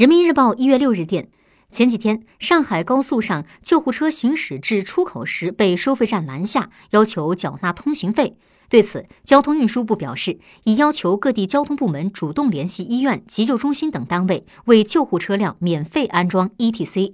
[0.00, 1.28] 人民日报一月六日电
[1.70, 8.38] 前几天上海高速上救护车行驶至出口时被收费站拦下要求缴纳通行费。
[8.70, 17.06] 对此交通运输部表示已要求各地交通部门主动联系医院急救中心等单位为救护车辆免费安装 etc